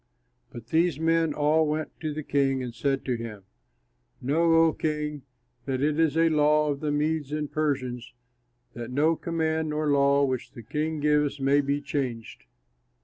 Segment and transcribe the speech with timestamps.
[0.51, 3.43] Then these men all went to the king and said to him,
[4.19, 5.21] "Know, O king,
[5.65, 8.11] that it is a law of the Medes and Persians,
[8.73, 12.45] that no command nor law which the king gives may be changed."